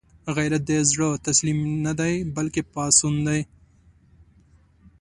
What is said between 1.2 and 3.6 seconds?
تسلیم نه دی، بلکې پاڅون دی